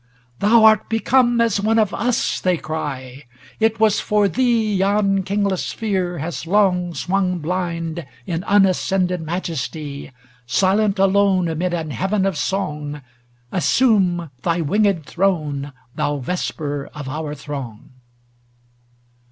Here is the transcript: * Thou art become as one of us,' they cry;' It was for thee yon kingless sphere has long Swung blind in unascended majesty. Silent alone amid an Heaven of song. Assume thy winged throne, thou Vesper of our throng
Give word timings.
* 0.23 0.39
Thou 0.39 0.63
art 0.63 0.89
become 0.89 1.39
as 1.39 1.61
one 1.61 1.77
of 1.77 1.93
us,' 1.93 2.39
they 2.41 2.57
cry;' 2.57 3.25
It 3.59 3.79
was 3.79 3.99
for 3.99 4.27
thee 4.27 4.73
yon 4.73 5.21
kingless 5.21 5.63
sphere 5.67 6.17
has 6.17 6.47
long 6.47 6.95
Swung 6.95 7.37
blind 7.37 8.07
in 8.25 8.43
unascended 8.47 9.21
majesty. 9.21 10.11
Silent 10.47 10.97
alone 10.97 11.47
amid 11.47 11.75
an 11.75 11.91
Heaven 11.91 12.25
of 12.25 12.35
song. 12.35 13.03
Assume 13.51 14.31
thy 14.41 14.59
winged 14.59 15.05
throne, 15.05 15.71
thou 15.93 16.17
Vesper 16.17 16.89
of 16.95 17.07
our 17.07 17.35
throng 17.35 17.91